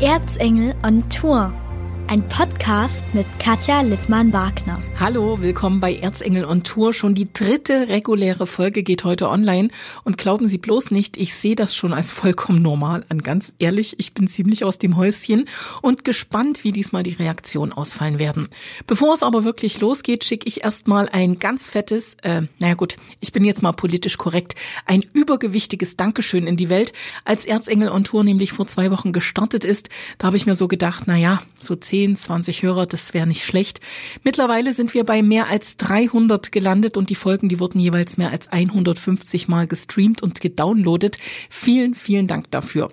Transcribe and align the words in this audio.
Erzengel 0.00 0.74
on 0.82 1.02
Tour. 1.08 1.63
Ein 2.06 2.28
Podcast 2.28 3.02
mit 3.14 3.26
Katja 3.38 3.80
Lippmann-Wagner. 3.80 4.80
Hallo, 5.00 5.40
willkommen 5.40 5.80
bei 5.80 5.96
Erzengel 5.96 6.44
on 6.44 6.62
Tour. 6.62 6.92
Schon 6.92 7.14
die 7.14 7.32
dritte 7.32 7.88
reguläre 7.88 8.46
Folge 8.46 8.82
geht 8.82 9.04
heute 9.04 9.30
online. 9.30 9.70
Und 10.04 10.18
glauben 10.18 10.46
Sie 10.46 10.58
bloß 10.58 10.90
nicht, 10.90 11.16
ich 11.16 11.34
sehe 11.34 11.56
das 11.56 11.74
schon 11.74 11.94
als 11.94 12.12
vollkommen 12.12 12.60
normal 12.60 13.04
an. 13.08 13.22
Ganz 13.22 13.54
ehrlich, 13.58 13.98
ich 13.98 14.12
bin 14.12 14.28
ziemlich 14.28 14.64
aus 14.64 14.78
dem 14.78 14.96
Häuschen 14.96 15.48
und 15.80 16.04
gespannt, 16.04 16.62
wie 16.62 16.72
diesmal 16.72 17.02
die 17.02 17.14
Reaktionen 17.14 17.72
ausfallen 17.72 18.18
werden. 18.18 18.48
Bevor 18.86 19.14
es 19.14 19.22
aber 19.22 19.44
wirklich 19.44 19.80
losgeht, 19.80 20.24
schicke 20.24 20.46
ich 20.46 20.62
erstmal 20.62 21.08
ein 21.08 21.38
ganz 21.38 21.70
fettes, 21.70 22.16
äh, 22.22 22.42
naja 22.60 22.74
gut, 22.74 22.96
ich 23.20 23.32
bin 23.32 23.44
jetzt 23.44 23.62
mal 23.62 23.72
politisch 23.72 24.18
korrekt, 24.18 24.54
ein 24.86 25.02
übergewichtiges 25.14 25.96
Dankeschön 25.96 26.46
in 26.46 26.56
die 26.56 26.68
Welt. 26.68 26.92
Als 27.24 27.46
Erzengel 27.46 27.88
on 27.88 28.04
Tour 28.04 28.24
nämlich 28.24 28.52
vor 28.52 28.66
zwei 28.66 28.90
Wochen 28.90 29.12
gestartet 29.12 29.64
ist, 29.64 29.88
da 30.18 30.26
habe 30.26 30.36
ich 30.36 30.46
mir 30.46 30.54
so 30.54 30.68
gedacht, 30.68 31.08
naja, 31.08 31.42
so 31.58 31.74
10, 31.94 32.16
20 32.16 32.64
Hörer, 32.64 32.86
das 32.86 33.14
wäre 33.14 33.24
nicht 33.24 33.44
schlecht. 33.44 33.78
Mittlerweile 34.24 34.72
sind 34.72 34.94
wir 34.94 35.04
bei 35.04 35.22
mehr 35.22 35.46
als 35.46 35.76
300 35.76 36.50
gelandet 36.50 36.96
und 36.96 37.08
die 37.08 37.14
Folgen, 37.14 37.48
die 37.48 37.60
wurden 37.60 37.78
jeweils 37.78 38.16
mehr 38.16 38.32
als 38.32 38.48
150 38.48 39.46
Mal 39.46 39.68
gestreamt 39.68 40.20
und 40.20 40.40
gedownloadet. 40.40 41.18
Vielen, 41.48 41.94
vielen 41.94 42.26
Dank 42.26 42.50
dafür. 42.50 42.90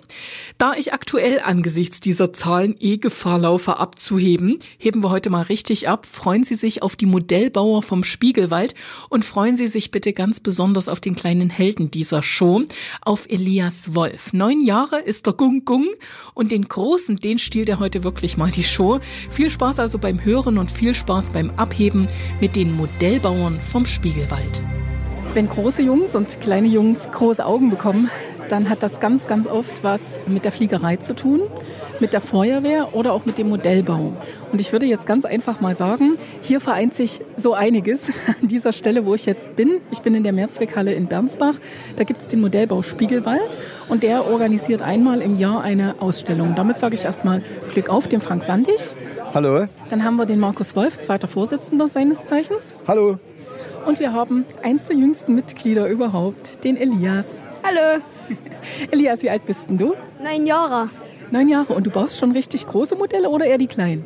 Da 0.56 0.74
ich 0.74 0.92
aktuell 0.92 1.40
angesichts 1.40 1.98
dieser 1.98 2.32
Zahlen 2.32 2.76
eh 2.78 2.98
Gefahr 2.98 3.40
laufe 3.40 3.80
abzuheben, 3.80 4.60
heben 4.78 5.02
wir 5.02 5.10
heute 5.10 5.30
mal 5.30 5.42
richtig 5.42 5.88
ab. 5.88 6.06
Freuen 6.06 6.44
Sie 6.44 6.54
sich 6.54 6.84
auf 6.84 6.94
die 6.94 7.06
Modellbauer 7.06 7.82
vom 7.82 8.04
Spiegelwald 8.04 8.76
und 9.08 9.24
freuen 9.24 9.56
Sie 9.56 9.66
sich 9.66 9.90
bitte 9.90 10.12
ganz 10.12 10.38
besonders 10.38 10.86
auf 10.86 11.00
den 11.00 11.16
kleinen 11.16 11.50
Helden 11.50 11.90
dieser 11.90 12.22
Show, 12.22 12.62
auf 13.00 13.26
Elias 13.28 13.96
Wolf. 13.96 14.32
Neun 14.32 14.60
Jahre 14.60 15.00
ist 15.00 15.26
der 15.26 15.32
Gung 15.32 15.64
Gung 15.64 15.88
und 16.34 16.52
den 16.52 16.68
großen, 16.68 17.16
den 17.16 17.40
stiehlt 17.40 17.68
er 17.68 17.80
heute 17.80 18.04
wirklich 18.04 18.36
mal 18.36 18.52
die 18.52 18.62
Show. 18.62 18.91
Viel 19.30 19.50
Spaß 19.50 19.78
also 19.78 19.98
beim 19.98 20.24
Hören 20.24 20.58
und 20.58 20.70
viel 20.70 20.94
Spaß 20.94 21.30
beim 21.30 21.50
Abheben 21.56 22.06
mit 22.40 22.56
den 22.56 22.72
Modellbauern 22.72 23.60
vom 23.60 23.86
Spiegelwald. 23.86 24.62
Wenn 25.34 25.48
große 25.48 25.82
Jungs 25.82 26.14
und 26.14 26.40
kleine 26.40 26.68
Jungs 26.68 27.08
große 27.10 27.44
Augen 27.44 27.70
bekommen, 27.70 28.10
dann 28.52 28.68
hat 28.68 28.82
das 28.82 29.00
ganz, 29.00 29.26
ganz 29.26 29.46
oft 29.46 29.82
was 29.82 30.02
mit 30.26 30.44
der 30.44 30.52
Fliegerei 30.52 30.96
zu 30.96 31.14
tun, 31.14 31.40
mit 32.00 32.12
der 32.12 32.20
Feuerwehr 32.20 32.94
oder 32.94 33.14
auch 33.14 33.24
mit 33.24 33.38
dem 33.38 33.48
Modellbau. 33.48 34.12
Und 34.52 34.60
ich 34.60 34.72
würde 34.72 34.84
jetzt 34.84 35.06
ganz 35.06 35.24
einfach 35.24 35.62
mal 35.62 35.74
sagen, 35.74 36.18
hier 36.42 36.60
vereint 36.60 36.92
sich 36.92 37.22
so 37.38 37.54
einiges 37.54 38.10
an 38.42 38.48
dieser 38.48 38.74
Stelle, 38.74 39.06
wo 39.06 39.14
ich 39.14 39.24
jetzt 39.24 39.56
bin. 39.56 39.80
Ich 39.90 40.00
bin 40.00 40.14
in 40.14 40.22
der 40.22 40.34
Mehrzweckhalle 40.34 40.92
in 40.92 41.06
Bernsbach. 41.06 41.54
Da 41.96 42.04
gibt 42.04 42.20
es 42.20 42.26
den 42.26 42.42
Modellbau 42.42 42.82
Spiegelwald 42.82 43.40
und 43.88 44.02
der 44.02 44.30
organisiert 44.30 44.82
einmal 44.82 45.22
im 45.22 45.38
Jahr 45.38 45.62
eine 45.62 45.94
Ausstellung. 46.00 46.54
Damit 46.54 46.78
sage 46.78 46.94
ich 46.94 47.04
erstmal 47.04 47.42
Glück 47.72 47.88
auf, 47.88 48.06
dem 48.06 48.20
Frank 48.20 48.42
Sandig. 48.44 48.80
Hallo. 49.32 49.66
Dann 49.88 50.04
haben 50.04 50.16
wir 50.16 50.26
den 50.26 50.40
Markus 50.40 50.76
Wolf, 50.76 51.00
zweiter 51.00 51.26
Vorsitzender 51.26 51.88
seines 51.88 52.26
Zeichens. 52.26 52.74
Hallo. 52.86 53.18
Und 53.86 53.98
wir 53.98 54.12
haben 54.12 54.44
eins 54.62 54.84
der 54.84 54.96
jüngsten 54.96 55.34
Mitglieder 55.34 55.88
überhaupt, 55.88 56.62
den 56.64 56.76
Elias. 56.76 57.40
Hallo. 57.62 58.02
Elias, 58.90 59.22
wie 59.22 59.30
alt 59.30 59.44
bist 59.44 59.68
denn 59.68 59.78
du? 59.78 59.92
Neun 60.22 60.46
Jahre. 60.46 60.90
Neun 61.30 61.48
Jahre. 61.48 61.72
Und 61.74 61.86
du 61.86 61.90
baust 61.90 62.18
schon 62.18 62.32
richtig 62.32 62.66
große 62.66 62.94
Modelle 62.94 63.28
oder 63.28 63.46
eher 63.46 63.58
die 63.58 63.66
kleinen? 63.66 64.04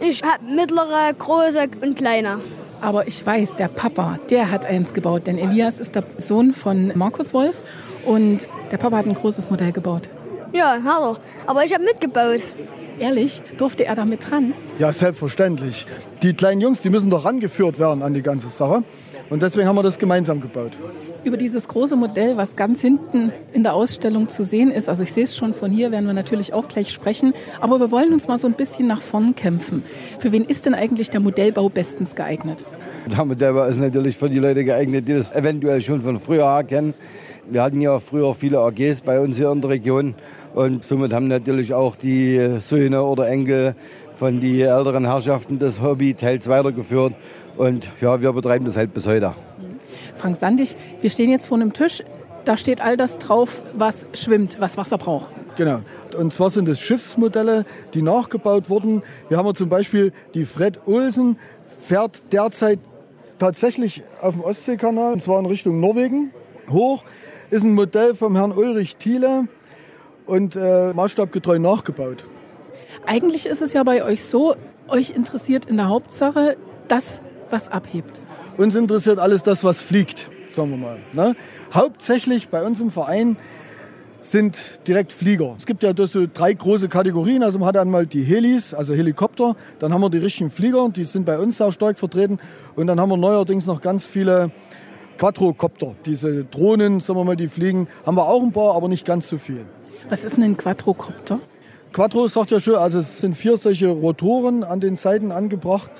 Ich 0.00 0.22
habe 0.22 0.44
mittlere, 0.44 1.14
große 1.18 1.68
und 1.80 1.96
kleine. 1.96 2.38
Aber 2.80 3.08
ich 3.08 3.24
weiß, 3.24 3.56
der 3.56 3.68
Papa, 3.68 4.18
der 4.28 4.50
hat 4.50 4.66
eins 4.66 4.92
gebaut. 4.92 5.26
Denn 5.26 5.38
Elias 5.38 5.78
ist 5.78 5.94
der 5.94 6.04
Sohn 6.18 6.52
von 6.52 6.92
Markus 6.94 7.32
Wolf. 7.32 7.56
Und 8.04 8.40
der 8.70 8.76
Papa 8.76 8.98
hat 8.98 9.06
ein 9.06 9.14
großes 9.14 9.50
Modell 9.50 9.72
gebaut. 9.72 10.08
Ja, 10.52 10.76
hallo. 10.84 11.16
Aber 11.46 11.64
ich 11.64 11.72
habe 11.72 11.84
mitgebaut. 11.84 12.42
Ehrlich, 12.98 13.42
durfte 13.58 13.84
er 13.84 13.94
da 13.94 14.04
mit 14.04 14.30
dran? 14.30 14.54
Ja, 14.78 14.92
selbstverständlich. 14.92 15.86
Die 16.22 16.34
kleinen 16.34 16.60
Jungs, 16.60 16.80
die 16.80 16.90
müssen 16.90 17.10
doch 17.10 17.24
rangeführt 17.24 17.78
werden 17.78 18.02
an 18.02 18.14
die 18.14 18.22
ganze 18.22 18.48
Sache. 18.48 18.84
Und 19.28 19.42
deswegen 19.42 19.66
haben 19.66 19.76
wir 19.76 19.82
das 19.82 19.98
gemeinsam 19.98 20.40
gebaut. 20.40 20.72
Über 21.26 21.36
dieses 21.36 21.66
große 21.66 21.96
Modell, 21.96 22.36
was 22.36 22.54
ganz 22.54 22.80
hinten 22.80 23.32
in 23.52 23.64
der 23.64 23.74
Ausstellung 23.74 24.28
zu 24.28 24.44
sehen 24.44 24.70
ist, 24.70 24.88
also 24.88 25.02
ich 25.02 25.12
sehe 25.12 25.24
es 25.24 25.36
schon 25.36 25.54
von 25.54 25.72
hier, 25.72 25.90
werden 25.90 26.06
wir 26.06 26.12
natürlich 26.12 26.52
auch 26.52 26.68
gleich 26.68 26.92
sprechen, 26.92 27.34
aber 27.60 27.80
wir 27.80 27.90
wollen 27.90 28.12
uns 28.12 28.28
mal 28.28 28.38
so 28.38 28.46
ein 28.46 28.52
bisschen 28.52 28.86
nach 28.86 29.02
vorn 29.02 29.34
kämpfen. 29.34 29.82
Für 30.20 30.30
wen 30.30 30.44
ist 30.44 30.66
denn 30.66 30.74
eigentlich 30.74 31.10
der 31.10 31.18
Modellbau 31.18 31.68
bestens 31.68 32.14
geeignet? 32.14 32.64
Der 33.10 33.24
Modellbau 33.24 33.64
ist 33.64 33.80
natürlich 33.80 34.16
für 34.16 34.30
die 34.30 34.38
Leute 34.38 34.64
geeignet, 34.64 35.08
die 35.08 35.14
das 35.14 35.34
eventuell 35.34 35.80
schon 35.80 36.00
von 36.00 36.20
früher 36.20 36.62
kennen. 36.62 36.94
Wir 37.50 37.64
hatten 37.64 37.80
ja 37.80 37.98
früher 37.98 38.32
viele 38.32 38.60
AGs 38.60 39.00
bei 39.00 39.18
uns 39.18 39.36
hier 39.36 39.50
in 39.50 39.60
der 39.60 39.70
Region 39.70 40.14
und 40.54 40.84
somit 40.84 41.12
haben 41.12 41.26
natürlich 41.26 41.74
auch 41.74 41.96
die 41.96 42.60
Söhne 42.60 43.02
oder 43.02 43.26
Enkel 43.26 43.74
von 44.14 44.40
den 44.40 44.60
älteren 44.60 45.06
Herrschaften 45.06 45.58
das 45.58 45.82
Hobby 45.82 46.14
teils 46.14 46.46
weitergeführt. 46.46 47.14
Und 47.56 47.88
ja, 48.00 48.22
wir 48.22 48.32
betreiben 48.32 48.64
das 48.64 48.76
halt 48.76 48.94
bis 48.94 49.08
heute. 49.08 49.34
Frank 50.16 50.36
Sandig, 50.36 50.76
wir 51.00 51.10
stehen 51.10 51.30
jetzt 51.30 51.46
vor 51.46 51.56
einem 51.56 51.72
Tisch. 51.72 52.02
Da 52.44 52.56
steht 52.56 52.80
all 52.80 52.96
das 52.96 53.18
drauf, 53.18 53.62
was 53.74 54.06
schwimmt, 54.12 54.58
was 54.60 54.76
Wasser 54.76 54.98
braucht. 54.98 55.26
Genau. 55.56 55.80
Und 56.16 56.32
zwar 56.32 56.50
sind 56.50 56.68
es 56.68 56.80
Schiffsmodelle, 56.80 57.64
die 57.94 58.02
nachgebaut 58.02 58.70
wurden. 58.70 59.02
Wir 59.28 59.38
haben 59.38 59.54
zum 59.54 59.68
Beispiel 59.68 60.12
die 60.34 60.44
Fred 60.44 60.80
Olsen, 60.86 61.38
fährt 61.80 62.22
derzeit 62.32 62.78
tatsächlich 63.38 64.02
auf 64.20 64.34
dem 64.34 64.44
Ostseekanal, 64.44 65.14
und 65.14 65.20
zwar 65.20 65.38
in 65.40 65.46
Richtung 65.46 65.80
Norwegen, 65.80 66.30
hoch. 66.70 67.04
Ist 67.50 67.62
ein 67.62 67.74
Modell 67.74 68.14
vom 68.14 68.36
Herrn 68.36 68.52
Ulrich 68.52 68.96
Thiele 68.96 69.46
und 70.26 70.56
äh, 70.56 70.92
maßstabgetreu 70.92 71.58
nachgebaut. 71.58 72.24
Eigentlich 73.06 73.46
ist 73.46 73.62
es 73.62 73.72
ja 73.72 73.82
bei 73.84 74.02
euch 74.02 74.24
so, 74.24 74.56
euch 74.88 75.10
interessiert 75.10 75.66
in 75.66 75.76
der 75.76 75.88
Hauptsache 75.88 76.56
das, 76.88 77.20
was 77.50 77.68
abhebt. 77.68 78.20
Uns 78.56 78.74
interessiert 78.74 79.18
alles 79.18 79.42
das, 79.42 79.64
was 79.64 79.82
fliegt, 79.82 80.30
sagen 80.48 80.70
wir 80.70 80.78
mal. 80.78 80.98
Ne? 81.12 81.36
Hauptsächlich 81.74 82.48
bei 82.48 82.62
uns 82.62 82.80
im 82.80 82.90
Verein 82.90 83.36
sind 84.22 84.58
direkt 84.86 85.12
Flieger. 85.12 85.54
Es 85.56 85.66
gibt 85.66 85.82
ja 85.82 85.92
so 85.96 86.26
drei 86.32 86.52
große 86.52 86.88
Kategorien. 86.88 87.42
Also 87.42 87.58
man 87.58 87.68
hat 87.68 87.76
einmal 87.76 88.06
die 88.06 88.22
Helis, 88.22 88.74
also 88.74 88.94
Helikopter. 88.94 89.56
Dann 89.78 89.92
haben 89.92 90.00
wir 90.00 90.10
die 90.10 90.18
richtigen 90.18 90.50
Flieger, 90.50 90.88
die 90.88 91.04
sind 91.04 91.24
bei 91.24 91.38
uns 91.38 91.58
sehr 91.58 91.70
stark 91.70 91.98
vertreten. 91.98 92.38
Und 92.74 92.86
dann 92.86 92.98
haben 92.98 93.10
wir 93.10 93.16
neuerdings 93.16 93.66
noch 93.66 93.80
ganz 93.80 94.04
viele 94.04 94.50
Quadrocopter. 95.18 95.94
Diese 96.06 96.44
Drohnen, 96.44 97.00
sagen 97.00 97.18
wir 97.18 97.24
mal, 97.24 97.36
die 97.36 97.48
fliegen, 97.48 97.88
haben 98.04 98.16
wir 98.16 98.26
auch 98.26 98.42
ein 98.42 98.52
paar, 98.52 98.74
aber 98.74 98.88
nicht 98.88 99.04
ganz 99.04 99.28
so 99.28 99.38
viel. 99.38 99.64
Was 100.08 100.24
ist 100.24 100.36
denn 100.36 100.44
ein 100.44 100.56
Quadrocopter? 100.56 101.40
Quattro 101.92 102.26
sagt 102.26 102.50
ja 102.50 102.60
schon, 102.60 102.74
also 102.76 102.98
es 102.98 103.18
sind 103.18 103.36
vier 103.36 103.56
solche 103.56 103.88
Rotoren 103.88 104.64
an 104.64 104.80
den 104.80 104.96
Seiten 104.96 105.32
angebracht. 105.32 105.90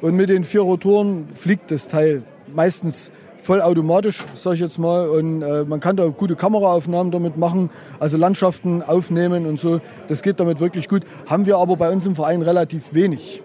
Und 0.00 0.14
mit 0.14 0.28
den 0.28 0.44
vier 0.44 0.60
Rotoren 0.60 1.28
fliegt 1.34 1.70
das 1.70 1.88
Teil 1.88 2.22
meistens 2.54 3.10
vollautomatisch, 3.42 4.24
sage 4.34 4.54
ich 4.54 4.60
jetzt 4.60 4.78
mal. 4.78 5.08
Und 5.08 5.42
äh, 5.42 5.64
man 5.64 5.80
kann 5.80 5.96
da 5.96 6.06
gute 6.06 6.36
Kameraaufnahmen 6.36 7.10
damit 7.10 7.36
machen, 7.36 7.70
also 7.98 8.16
Landschaften 8.16 8.82
aufnehmen 8.82 9.46
und 9.46 9.58
so. 9.58 9.80
Das 10.08 10.22
geht 10.22 10.38
damit 10.38 10.60
wirklich 10.60 10.88
gut. 10.88 11.02
Haben 11.26 11.46
wir 11.46 11.56
aber 11.56 11.76
bei 11.76 11.90
uns 11.90 12.06
im 12.06 12.14
Verein 12.14 12.42
relativ 12.42 12.92
wenig. 12.92 13.42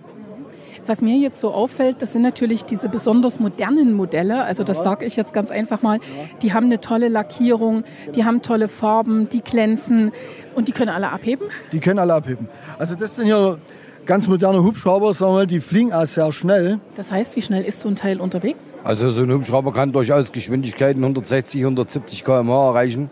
Was 0.86 1.02
mir 1.02 1.16
jetzt 1.16 1.40
so 1.40 1.52
auffällt, 1.52 2.02
das 2.02 2.12
sind 2.12 2.24
natürlich 2.24 2.66
diese 2.66 2.90
besonders 2.90 3.40
modernen 3.40 3.94
Modelle. 3.94 4.44
Also 4.44 4.66
das 4.66 4.84
sage 4.84 5.06
ich 5.06 5.16
jetzt 5.16 5.34
ganz 5.34 5.50
einfach 5.50 5.82
mal. 5.82 6.00
Die 6.42 6.54
haben 6.54 6.66
eine 6.66 6.82
tolle 6.82 7.08
Lackierung, 7.08 7.86
die 8.16 8.26
haben 8.26 8.42
tolle 8.42 8.68
Farben, 8.68 9.30
die 9.30 9.42
glänzen 9.42 10.12
und 10.56 10.68
die 10.68 10.74
können 10.74 10.90
alle 10.90 11.10
abheben. 11.10 11.48
Die 11.72 11.80
können 11.80 12.00
alle 12.00 12.14
abheben. 12.14 12.50
Also 12.78 12.96
das 12.96 13.16
sind 13.16 13.26
hier 13.26 13.60
ganz 14.06 14.28
moderne 14.28 14.64
Hubschrauber, 14.64 15.14
sagen 15.14 15.32
wir 15.32 15.36
mal, 15.38 15.48
die 15.48 15.60
fliegen 15.60 15.94
auch 15.94 16.06
sehr 16.06 16.32
schnell. 16.32 16.80
Das 16.96 17.12
heißt, 17.12 17.36
wie 17.36 17.42
schnell 17.42 17.64
ist 17.64 17.82
so 17.82 17.90
ein 17.90 17.96
Teil 17.96 18.20
unterwegs? 18.20 18.74
Also 18.84 19.12
so 19.12 19.24
ein 19.24 19.32
Hubschrauber 19.32 19.74
kann 19.74 19.92
durchaus 19.92 20.32
Geschwindigkeiten 20.32 21.04
160, 21.04 21.62
170 21.62 22.24
km/h 22.24 22.68
erreichen. 22.70 23.10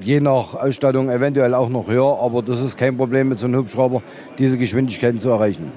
Je 0.00 0.20
nach 0.20 0.54
Ausstattung 0.54 1.08
eventuell 1.08 1.54
auch 1.54 1.70
noch 1.70 1.88
höher, 1.88 2.18
aber 2.20 2.42
das 2.42 2.60
ist 2.60 2.76
kein 2.76 2.96
Problem 2.96 3.30
mit 3.30 3.38
so 3.38 3.46
einem 3.46 3.60
Hubschrauber, 3.60 4.02
diese 4.38 4.58
Geschwindigkeiten 4.58 5.20
zu 5.20 5.30
erreichen. 5.30 5.72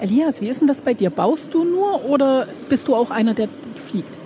Elias, 0.00 0.40
wie 0.40 0.48
ist 0.48 0.60
denn 0.60 0.68
das 0.68 0.80
bei 0.80 0.94
dir? 0.94 1.10
Baust 1.10 1.52
du 1.52 1.64
nur 1.64 2.04
oder 2.06 2.46
bist 2.68 2.88
du 2.88 2.94
auch 2.94 3.10
einer, 3.10 3.34
der 3.34 3.48
fliegt? 3.90 4.16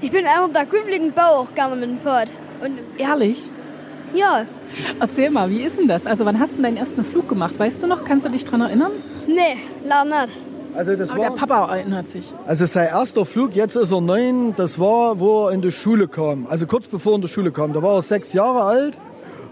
Ich 0.00 0.10
bin 0.10 0.26
einer, 0.26 0.48
der 0.48 0.64
gut 0.64 0.80
fliegen 0.86 1.12
baue 1.12 1.40
auch 1.40 1.54
gerne 1.54 1.76
mit 1.76 1.90
dem 1.90 1.98
Pferd. 1.98 2.28
Und 2.64 2.78
Ehrlich? 2.98 3.42
ja, 4.14 4.46
Erzähl 5.00 5.30
mal, 5.30 5.50
wie 5.50 5.62
ist 5.62 5.78
denn 5.78 5.88
das? 5.88 6.06
Also 6.06 6.24
wann 6.24 6.38
hast 6.38 6.52
du 6.52 6.56
denn 6.56 6.64
deinen 6.64 6.76
ersten 6.76 7.04
Flug 7.04 7.28
gemacht? 7.28 7.58
Weißt 7.58 7.82
du 7.82 7.86
noch? 7.86 8.04
Kannst 8.04 8.26
du 8.26 8.30
dich 8.30 8.44
daran 8.44 8.62
erinnern? 8.62 8.92
Nee, 9.28 9.56
leider 9.84 10.26
nicht. 10.26 10.38
Also 10.74 10.94
das 10.96 11.10
Aber 11.10 11.20
der 11.20 11.30
war, 11.30 11.36
Papa 11.36 11.74
erinnert 11.76 12.10
sich. 12.10 12.32
also 12.46 12.66
sein 12.66 12.88
erster 12.88 13.24
Flug, 13.24 13.54
jetzt 13.54 13.74
ist 13.74 13.90
er 13.90 14.00
neun, 14.00 14.54
das 14.54 14.78
war, 14.78 15.18
wo 15.18 15.46
er 15.46 15.52
in 15.52 15.62
die 15.62 15.72
Schule 15.72 16.08
kam. 16.08 16.46
Also 16.48 16.66
kurz 16.66 16.86
bevor 16.86 17.12
er 17.12 17.16
in 17.16 17.22
die 17.22 17.28
Schule 17.28 17.50
kam. 17.50 17.72
Da 17.72 17.82
war 17.82 17.96
er 17.96 18.02
sechs 18.02 18.32
Jahre 18.32 18.62
alt. 18.62 18.98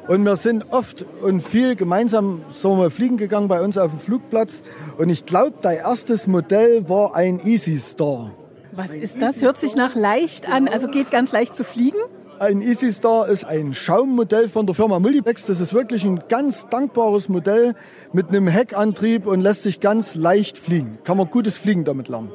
Und 0.08 0.22
wir 0.24 0.36
sind 0.36 0.66
oft 0.70 1.04
und 1.22 1.40
viel 1.40 1.74
gemeinsam 1.74 2.42
sagen 2.52 2.76
wir, 2.76 2.82
mal, 2.84 2.90
fliegen 2.90 3.16
gegangen 3.16 3.48
bei 3.48 3.60
uns 3.60 3.76
auf 3.76 3.90
dem 3.90 3.98
Flugplatz. 3.98 4.62
Und 4.98 5.08
ich 5.10 5.26
glaube, 5.26 5.54
dein 5.62 5.78
erstes 5.78 6.28
Modell 6.28 6.88
war 6.88 7.16
ein 7.16 7.40
Easy 7.44 7.76
Star. 7.78 8.30
Was 8.70 8.90
ist 8.90 9.20
das? 9.20 9.42
Hört 9.42 9.58
sich 9.58 9.74
nach 9.74 9.96
leicht 9.96 10.48
an, 10.48 10.68
also 10.68 10.86
geht 10.86 11.10
ganz 11.10 11.32
leicht 11.32 11.56
zu 11.56 11.64
fliegen? 11.64 11.98
Ein 12.38 12.60
Easy 12.60 12.92
Star 12.92 13.28
ist 13.28 13.46
ein 13.46 13.72
Schaummodell 13.72 14.48
von 14.48 14.66
der 14.66 14.74
Firma 14.74 14.98
Multiplex. 14.98 15.46
Das 15.46 15.58
ist 15.58 15.72
wirklich 15.72 16.04
ein 16.04 16.20
ganz 16.28 16.68
dankbares 16.68 17.30
Modell 17.30 17.74
mit 18.12 18.28
einem 18.28 18.46
Heckantrieb 18.46 19.26
und 19.26 19.40
lässt 19.40 19.62
sich 19.62 19.80
ganz 19.80 20.14
leicht 20.14 20.58
fliegen. 20.58 20.98
Kann 21.04 21.16
man 21.16 21.30
gutes 21.30 21.56
Fliegen 21.56 21.84
damit 21.84 22.08
lernen. 22.08 22.30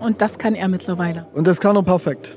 Und 0.00 0.20
das 0.20 0.38
kann 0.38 0.54
er 0.54 0.68
mittlerweile. 0.68 1.26
Und 1.32 1.46
das 1.46 1.60
kann 1.60 1.76
er 1.76 1.82
perfekt. 1.82 2.36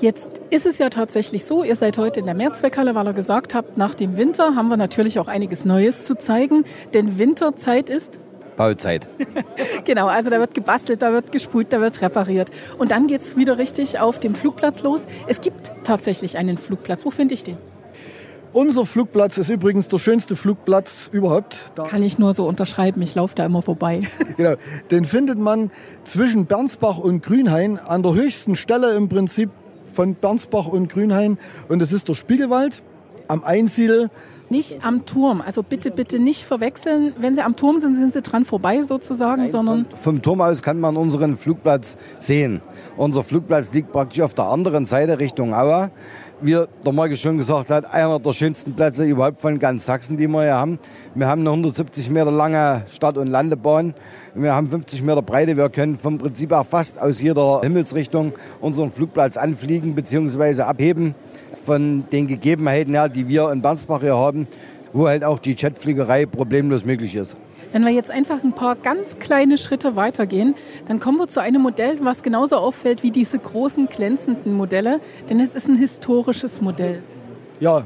Jetzt 0.00 0.28
ist 0.50 0.64
es 0.64 0.78
ja 0.78 0.90
tatsächlich 0.90 1.44
so, 1.44 1.64
ihr 1.64 1.74
seid 1.74 1.98
heute 1.98 2.20
in 2.20 2.26
der 2.26 2.36
Mehrzweckhalle, 2.36 2.94
weil 2.94 3.06
ihr 3.08 3.14
gesagt 3.14 3.52
habt, 3.52 3.76
nach 3.76 3.94
dem 3.94 4.16
Winter 4.16 4.54
haben 4.54 4.68
wir 4.68 4.76
natürlich 4.76 5.18
auch 5.18 5.26
einiges 5.26 5.64
Neues 5.64 6.06
zu 6.06 6.16
zeigen, 6.16 6.64
denn 6.94 7.18
Winterzeit 7.18 7.90
ist 7.90 8.20
Bauzeit. 8.58 9.08
genau, 9.84 10.08
also 10.08 10.28
da 10.28 10.38
wird 10.38 10.52
gebastelt, 10.52 11.00
da 11.00 11.12
wird 11.12 11.32
gespult, 11.32 11.72
da 11.72 11.80
wird 11.80 12.02
repariert. 12.02 12.50
Und 12.76 12.90
dann 12.90 13.06
geht's 13.06 13.36
wieder 13.36 13.56
richtig 13.56 13.98
auf 13.98 14.18
dem 14.18 14.34
Flugplatz 14.34 14.82
los. 14.82 15.02
Es 15.26 15.40
gibt 15.40 15.72
tatsächlich 15.84 16.36
einen 16.36 16.58
Flugplatz. 16.58 17.06
Wo 17.06 17.10
finde 17.10 17.32
ich 17.32 17.44
den? 17.44 17.56
Unser 18.52 18.86
Flugplatz 18.86 19.38
ist 19.38 19.50
übrigens 19.50 19.88
der 19.88 19.98
schönste 19.98 20.34
Flugplatz 20.34 21.08
überhaupt. 21.12 21.70
Da, 21.74 21.84
Kann 21.84 22.02
ich 22.02 22.18
nur 22.18 22.34
so 22.34 22.48
unterschreiben, 22.48 23.00
ich 23.02 23.14
laufe 23.14 23.34
da 23.34 23.46
immer 23.46 23.62
vorbei. 23.62 24.00
genau, 24.36 24.54
den 24.90 25.04
findet 25.04 25.38
man 25.38 25.70
zwischen 26.04 26.46
Bernsbach 26.46 26.98
und 26.98 27.22
Grünhain 27.22 27.78
an 27.78 28.02
der 28.02 28.14
höchsten 28.14 28.56
Stelle 28.56 28.94
im 28.94 29.08
Prinzip 29.08 29.50
von 29.92 30.14
Bernsbach 30.14 30.66
und 30.66 30.88
Grünhain. 30.88 31.38
Und 31.68 31.80
das 31.80 31.92
ist 31.92 32.08
der 32.08 32.14
Spiegelwald 32.14 32.82
am 33.28 33.44
Einsiedel. 33.44 34.10
Nicht 34.50 34.84
am 34.84 35.04
Turm, 35.04 35.42
also 35.44 35.62
bitte, 35.62 35.90
bitte 35.90 36.18
nicht 36.18 36.44
verwechseln. 36.44 37.12
Wenn 37.18 37.34
Sie 37.34 37.42
am 37.42 37.54
Turm 37.54 37.78
sind, 37.78 37.96
sind 37.96 38.14
Sie 38.14 38.22
dran 38.22 38.46
vorbei 38.46 38.82
sozusagen, 38.82 39.48
sondern 39.48 39.86
Vom 40.02 40.22
Turm 40.22 40.40
aus 40.40 40.62
kann 40.62 40.80
man 40.80 40.96
unseren 40.96 41.36
Flugplatz 41.36 41.96
sehen. 42.18 42.62
Unser 42.96 43.24
Flugplatz 43.24 43.70
liegt 43.72 43.92
praktisch 43.92 44.22
auf 44.22 44.32
der 44.32 44.46
anderen 44.46 44.86
Seite 44.86 45.18
Richtung 45.18 45.52
Auer. 45.52 45.90
Wie 46.40 46.52
der 46.52 46.92
Marke 46.92 47.16
schon 47.16 47.36
gesagt 47.36 47.68
hat, 47.68 47.92
einer 47.92 48.20
der 48.20 48.32
schönsten 48.32 48.72
Plätze 48.72 49.04
überhaupt 49.04 49.40
von 49.40 49.58
ganz 49.58 49.84
Sachsen, 49.84 50.16
die 50.16 50.28
wir 50.28 50.44
hier 50.44 50.54
haben. 50.54 50.78
Wir 51.14 51.26
haben 51.26 51.40
eine 51.40 51.50
170 51.50 52.10
Meter 52.10 52.30
lange 52.30 52.84
Start- 52.92 53.18
und 53.18 53.26
Landebahn. 53.26 53.92
Wir 54.34 54.54
haben 54.54 54.68
50 54.68 55.02
Meter 55.02 55.20
Breite. 55.20 55.56
Wir 55.56 55.68
können 55.68 55.98
vom 55.98 56.16
Prinzip 56.16 56.52
her 56.52 56.62
fast 56.62 57.00
aus 57.00 57.20
jeder 57.20 57.60
Himmelsrichtung 57.62 58.32
unseren 58.60 58.92
Flugplatz 58.92 59.36
anfliegen 59.36 59.96
bzw. 59.96 60.62
abheben 60.62 61.16
von 61.64 62.04
den 62.10 62.26
Gegebenheiten 62.26 62.94
her, 62.94 63.08
die 63.08 63.28
wir 63.28 63.50
in 63.50 63.62
Bernsbach 63.62 64.00
hier 64.00 64.16
haben, 64.16 64.46
wo 64.92 65.08
halt 65.08 65.24
auch 65.24 65.38
die 65.38 65.52
Jetfliegerei 65.52 66.26
problemlos 66.26 66.84
möglich 66.84 67.14
ist. 67.16 67.36
wenn 67.72 67.84
wir 67.84 67.92
jetzt 67.92 68.10
einfach 68.10 68.42
ein 68.42 68.54
paar 68.54 68.76
ganz 68.76 69.18
kleine 69.18 69.58
Schritte 69.58 69.94
weitergehen, 69.94 70.54
dann 70.88 71.00
kommen 71.00 71.18
wir 71.18 71.28
zu 71.28 71.40
einem 71.40 71.60
Modell, 71.60 71.98
was 72.00 72.22
genauso 72.22 72.56
auffällt 72.56 73.02
wie 73.02 73.10
diese 73.10 73.38
großen 73.38 73.88
glänzenden 73.88 74.54
Modelle, 74.54 75.00
denn 75.28 75.38
es 75.38 75.54
ist 75.54 75.68
ein 75.68 75.76
historisches 75.76 76.62
Modell. 76.62 77.02
Ja, 77.60 77.84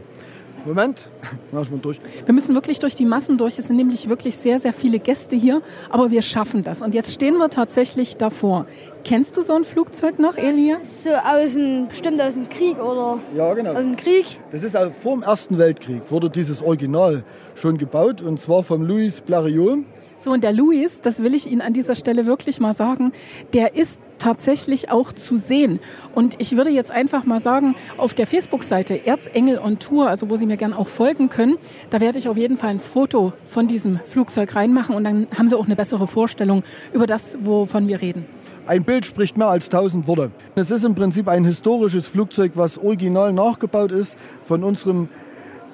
Moment, 0.64 1.10
ich 1.48 1.52
mal 1.52 1.78
durch. 1.80 2.00
Wir 2.24 2.32
müssen 2.32 2.54
wirklich 2.54 2.78
durch 2.78 2.94
die 2.94 3.04
Massen 3.04 3.36
durch. 3.36 3.58
Es 3.58 3.66
sind 3.66 3.76
nämlich 3.76 4.08
wirklich 4.08 4.36
sehr, 4.36 4.60
sehr 4.60 4.72
viele 4.72 4.98
Gäste 5.00 5.34
hier, 5.34 5.60
aber 5.90 6.10
wir 6.10 6.22
schaffen 6.22 6.62
das. 6.62 6.82
Und 6.82 6.94
jetzt 6.94 7.12
stehen 7.12 7.36
wir 7.38 7.50
tatsächlich 7.50 8.16
davor. 8.16 8.66
Kennst 9.04 9.36
du 9.36 9.42
so 9.42 9.54
ein 9.54 9.64
Flugzeug 9.64 10.20
noch, 10.20 10.36
Elias? 10.36 11.02
So 11.02 11.10
aus 11.10 11.54
dem, 11.54 11.88
bestimmt 11.88 12.20
aus 12.22 12.34
dem 12.34 12.48
Krieg 12.48 12.78
oder 12.78 13.18
Ja, 13.36 13.52
genau. 13.54 13.72
aus 13.72 13.78
dem 13.78 13.96
Krieg. 13.96 14.38
Das 14.52 14.62
ist 14.62 14.76
also 14.76 14.92
vor 14.92 15.14
dem 15.16 15.24
Ersten 15.24 15.58
Weltkrieg, 15.58 16.02
wurde 16.10 16.30
dieses 16.30 16.62
Original 16.62 17.24
schon 17.56 17.76
gebaut 17.78 18.22
und 18.22 18.38
zwar 18.38 18.62
von 18.62 18.82
Louis 18.86 19.20
Blériot. 19.20 19.82
So, 20.22 20.30
und 20.30 20.44
der 20.44 20.52
Luis, 20.52 21.00
das 21.00 21.20
will 21.20 21.34
ich 21.34 21.50
Ihnen 21.50 21.60
an 21.60 21.72
dieser 21.72 21.96
Stelle 21.96 22.26
wirklich 22.26 22.60
mal 22.60 22.74
sagen, 22.74 23.10
der 23.54 23.74
ist 23.74 23.98
tatsächlich 24.20 24.88
auch 24.88 25.12
zu 25.12 25.36
sehen. 25.36 25.80
Und 26.14 26.36
ich 26.38 26.56
würde 26.56 26.70
jetzt 26.70 26.92
einfach 26.92 27.24
mal 27.24 27.40
sagen, 27.40 27.74
auf 27.98 28.14
der 28.14 28.28
Facebook-Seite 28.28 29.04
Erzengel 29.04 29.58
on 29.58 29.80
Tour, 29.80 30.08
also 30.08 30.30
wo 30.30 30.36
Sie 30.36 30.46
mir 30.46 30.56
gern 30.56 30.74
auch 30.74 30.86
folgen 30.86 31.28
können, 31.28 31.58
da 31.90 31.98
werde 31.98 32.20
ich 32.20 32.28
auf 32.28 32.36
jeden 32.36 32.56
Fall 32.56 32.70
ein 32.70 32.78
Foto 32.78 33.32
von 33.44 33.66
diesem 33.66 33.98
Flugzeug 34.06 34.54
reinmachen 34.54 34.94
und 34.94 35.02
dann 35.02 35.26
haben 35.36 35.48
Sie 35.48 35.58
auch 35.58 35.66
eine 35.66 35.74
bessere 35.74 36.06
Vorstellung 36.06 36.62
über 36.92 37.08
das, 37.08 37.36
wovon 37.40 37.88
wir 37.88 38.00
reden. 38.00 38.24
Ein 38.64 38.84
Bild 38.84 39.04
spricht 39.04 39.36
mehr 39.36 39.48
als 39.48 39.70
tausend 39.70 40.06
Worte. 40.06 40.30
Es 40.54 40.70
ist 40.70 40.84
im 40.84 40.94
Prinzip 40.94 41.26
ein 41.26 41.44
historisches 41.44 42.06
Flugzeug, 42.06 42.52
was 42.54 42.78
original 42.78 43.32
nachgebaut 43.32 43.90
ist 43.90 44.16
von 44.44 44.62
unserem 44.62 45.08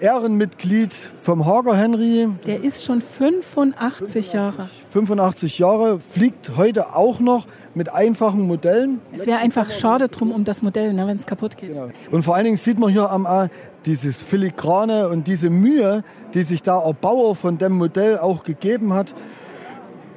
Ehrenmitglied 0.00 0.94
vom 1.22 1.46
Hager 1.46 1.76
Henry. 1.76 2.28
Der 2.46 2.62
ist 2.62 2.84
schon 2.84 3.02
85 3.02 4.32
Jahre. 4.32 4.68
85 4.90 5.58
Jahre, 5.58 6.00
fliegt 6.00 6.56
heute 6.56 6.94
auch 6.94 7.20
noch 7.20 7.46
mit 7.74 7.92
einfachen 7.92 8.42
Modellen. 8.42 9.00
Es 9.12 9.26
wäre 9.26 9.38
einfach 9.38 9.70
schade 9.70 10.08
drum 10.08 10.32
um 10.32 10.44
das 10.44 10.62
Modell, 10.62 10.92
ne, 10.92 11.06
wenn 11.06 11.16
es 11.16 11.26
kaputt 11.26 11.56
geht. 11.56 11.76
Und 12.10 12.22
vor 12.22 12.34
allen 12.34 12.44
Dingen 12.44 12.56
sieht 12.56 12.78
man 12.78 12.90
hier 12.90 13.10
am 13.10 13.26
A 13.26 13.48
dieses 13.86 14.22
Filigrane 14.22 15.08
und 15.08 15.26
diese 15.26 15.50
Mühe, 15.50 16.04
die 16.34 16.42
sich 16.42 16.62
der 16.62 16.74
Erbauer 16.74 17.34
von 17.34 17.58
dem 17.58 17.72
Modell 17.72 18.18
auch 18.18 18.42
gegeben 18.42 18.92
hat, 18.92 19.14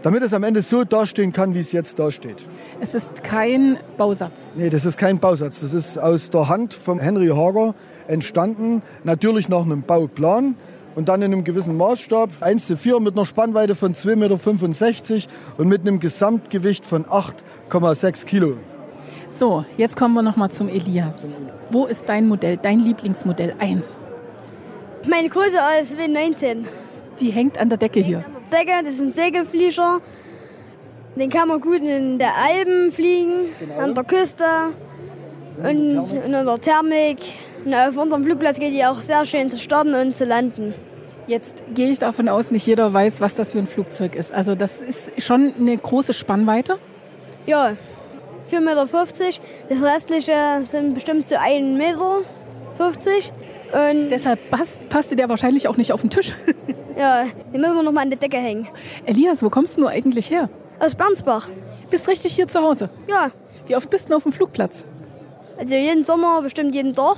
damit 0.01 0.23
es 0.23 0.33
am 0.33 0.43
Ende 0.43 0.61
so 0.61 0.83
dastehen 0.83 1.31
kann, 1.31 1.53
wie 1.53 1.59
es 1.59 1.71
jetzt 1.71 1.99
dasteht. 1.99 2.37
Es 2.79 2.95
ist 2.95 3.23
kein 3.23 3.77
Bausatz. 3.97 4.49
Nee, 4.55 4.69
das 4.69 4.85
ist 4.85 4.97
kein 4.97 5.19
Bausatz. 5.19 5.61
Das 5.61 5.73
ist 5.73 5.97
aus 5.97 6.29
der 6.29 6.49
Hand 6.49 6.73
von 6.73 6.99
Henry 6.99 7.27
Hager 7.27 7.75
entstanden. 8.07 8.81
Natürlich 9.03 9.49
nach 9.49 9.61
einem 9.61 9.83
Bauplan 9.83 10.55
und 10.95 11.09
dann 11.09 11.21
in 11.21 11.31
einem 11.31 11.43
gewissen 11.43 11.77
Maßstab. 11.77 12.29
1 12.39 12.67
zu 12.67 12.77
4 12.77 12.99
mit 12.99 13.15
einer 13.15 13.25
Spannweite 13.25 13.75
von 13.75 13.93
2,65 13.93 15.13
Meter 15.13 15.27
und 15.57 15.67
mit 15.67 15.81
einem 15.81 15.99
Gesamtgewicht 15.99 16.85
von 16.85 17.05
8,6 17.05 18.25
Kilo. 18.25 18.57
So, 19.37 19.65
jetzt 19.77 19.95
kommen 19.95 20.13
wir 20.13 20.21
nochmal 20.21 20.51
zum 20.51 20.67
Elias. 20.67 21.27
Wo 21.71 21.85
ist 21.85 22.09
dein 22.09 22.27
Modell, 22.27 22.57
dein 22.57 22.79
Lieblingsmodell 22.79 23.55
1? 23.59 23.97
Meine 25.09 25.29
Größe 25.29 25.57
ist 25.79 25.97
W19. 25.97 26.65
Die 27.19 27.31
hängt 27.31 27.57
an 27.57 27.69
der 27.69 27.77
Decke 27.77 28.01
hier. 28.01 28.23
Decke, 28.51 28.83
das 28.83 28.93
ist 28.95 29.01
ein 29.01 29.11
Segelflieger. 29.13 30.01
Den 31.15 31.29
kann 31.29 31.47
man 31.47 31.59
gut 31.59 31.81
in 31.81 32.19
der 32.19 32.31
Alpen 32.37 32.91
fliegen, 32.91 33.49
an 33.79 33.93
der 33.93 34.03
Küste 34.03 34.45
und 35.57 36.09
in 36.25 36.31
der 36.31 36.61
Thermik. 36.61 37.17
Und 37.65 37.73
auf 37.73 37.97
unserem 37.97 38.23
Flugplatz 38.23 38.57
geht 38.57 38.73
die 38.73 38.83
auch 38.85 39.01
sehr 39.01 39.25
schön 39.25 39.49
zu 39.49 39.57
starten 39.57 39.93
und 39.93 40.15
zu 40.15 40.25
landen. 40.25 40.73
Jetzt 41.27 41.63
gehe 41.73 41.89
ich 41.91 41.99
davon 41.99 42.27
aus, 42.29 42.49
nicht 42.51 42.65
jeder 42.65 42.91
weiß, 42.91 43.21
was 43.21 43.35
das 43.35 43.51
für 43.51 43.59
ein 43.59 43.67
Flugzeug 43.67 44.15
ist. 44.15 44.33
Also 44.33 44.55
das 44.55 44.81
ist 44.81 45.21
schon 45.21 45.53
eine 45.59 45.77
große 45.77 46.13
Spannweite. 46.13 46.79
Ja, 47.45 47.73
4,50 48.51 48.59
Meter. 48.61 48.85
Das 49.69 49.81
restliche 49.81 50.33
sind 50.67 50.93
bestimmt 50.93 51.29
so 51.29 51.35
1,50 51.35 51.77
Meter. 51.77 52.17
Und 53.73 54.09
Deshalb 54.09 54.49
passt, 54.49 54.89
passte 54.89 55.15
der 55.15 55.29
wahrscheinlich 55.29 55.67
auch 55.67 55.77
nicht 55.77 55.93
auf 55.93 56.01
den 56.01 56.09
Tisch. 56.09 56.33
ja, 56.97 57.23
den 57.53 57.61
müssen 57.61 57.75
wir 57.75 57.83
noch 57.83 57.91
mal 57.91 58.01
an 58.01 58.09
die 58.11 58.17
Decke 58.17 58.37
hängen. 58.37 58.67
Elias, 59.05 59.41
wo 59.43 59.49
kommst 59.49 59.77
du 59.77 59.81
nur 59.81 59.89
eigentlich 59.89 60.29
her? 60.29 60.49
Aus 60.79 60.95
Bernsbach. 60.95 61.49
Bist 61.89 62.07
richtig 62.07 62.33
hier 62.33 62.47
zu 62.47 62.61
Hause. 62.61 62.89
Ja, 63.07 63.31
Wie 63.67 63.75
oft 63.75 63.89
bist 63.89 64.09
du 64.09 64.15
auf 64.15 64.23
dem 64.23 64.31
Flugplatz? 64.31 64.85
also 65.59 65.75
jeden 65.75 66.03
Sommer, 66.05 66.41
bestimmt 66.41 66.73
jeden 66.73 66.95
Tag. 66.95 67.17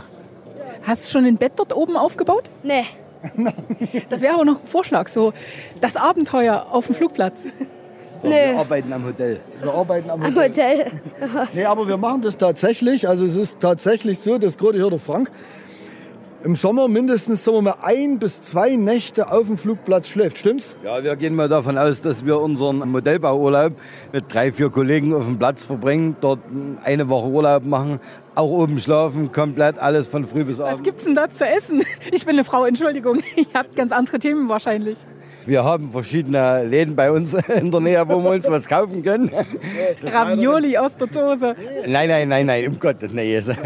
Hast 0.85 1.05
du 1.05 1.09
schon 1.11 1.25
ein 1.25 1.37
Bett 1.37 1.53
dort 1.55 1.73
oben 1.75 1.95
aufgebaut? 1.95 2.43
Nee, 2.63 2.83
Das 4.09 4.19
wäre 4.21 4.33
aber 4.33 4.43
noch 4.45 4.59
ein 4.61 4.67
Vorschlag, 4.67 5.07
so 5.07 5.31
das 5.79 5.95
Abenteuer 5.95 6.67
auf 6.71 6.87
dem 6.87 6.95
Flugplatz. 6.95 7.43
So, 8.21 8.27
Nö. 8.27 8.33
Wir 8.33 8.57
arbeiten 8.59 8.91
am 8.91 9.05
Hotel. 9.05 9.39
Wir 9.61 9.73
arbeiten 9.73 10.09
am 10.09 10.23
am 10.23 10.35
Hotel. 10.35 10.85
Hotel. 10.85 11.47
Nee, 11.53 11.65
aber 11.65 11.87
wir 11.87 11.97
machen 11.97 12.21
das 12.21 12.37
tatsächlich. 12.37 13.07
Also 13.07 13.25
es 13.25 13.35
ist 13.35 13.59
tatsächlich 13.61 14.19
so, 14.19 14.37
das 14.37 14.57
gerade 14.57 14.77
hier 14.77 14.89
der 14.89 14.99
Frank, 14.99 15.31
im 16.43 16.55
Sommer 16.55 16.87
mindestens 16.87 17.43
sagen 17.43 17.57
wir 17.57 17.61
mal, 17.61 17.75
ein 17.81 18.19
bis 18.19 18.41
zwei 18.41 18.75
Nächte 18.75 19.31
auf 19.31 19.47
dem 19.47 19.57
Flugplatz 19.57 20.09
schläft. 20.09 20.37
Stimmt's? 20.37 20.75
Ja, 20.83 21.03
wir 21.03 21.15
gehen 21.15 21.35
mal 21.35 21.47
davon 21.47 21.77
aus, 21.77 22.01
dass 22.01 22.25
wir 22.25 22.39
unseren 22.39 22.79
Modellbauurlaub 22.89 23.73
mit 24.11 24.25
drei, 24.33 24.51
vier 24.51 24.69
Kollegen 24.69 25.13
auf 25.13 25.25
dem 25.25 25.39
Platz 25.39 25.65
verbringen, 25.65 26.15
dort 26.19 26.39
eine 26.83 27.07
Woche 27.09 27.27
Urlaub 27.27 27.63
machen, 27.65 27.99
auch 28.35 28.49
oben 28.49 28.79
schlafen, 28.79 29.31
komplett 29.31 29.79
alles 29.79 30.07
von 30.07 30.25
früh 30.25 30.43
bis 30.43 30.59
Was 30.59 30.69
abend. 30.71 30.83
gibt's 30.83 31.03
denn 31.05 31.15
da 31.15 31.29
zu 31.29 31.45
essen? 31.45 31.83
Ich 32.11 32.25
bin 32.25 32.35
eine 32.35 32.43
Frau, 32.43 32.65
Entschuldigung. 32.65 33.19
Ihr 33.35 33.45
habt 33.53 33.75
ganz 33.75 33.91
andere 33.91 34.19
Themen 34.19 34.49
wahrscheinlich. 34.49 34.99
Wir 35.45 35.63
haben 35.63 35.91
verschiedene 35.91 36.63
Läden 36.63 36.95
bei 36.95 37.11
uns 37.11 37.33
in 37.61 37.71
der 37.71 37.79
Nähe, 37.79 38.07
wo 38.07 38.23
wir 38.23 38.31
uns 38.31 38.49
was 38.49 38.67
kaufen 38.67 39.03
können. 39.03 39.31
Ravioli 40.03 40.77
aus 40.77 40.95
der 40.95 41.07
Dose. 41.07 41.55
Nein, 41.85 42.09
nein, 42.09 42.29
nein, 42.29 42.45
nein, 42.45 42.67
um 42.67 42.79
Gottes 42.79 43.13
Willen, 43.13 43.57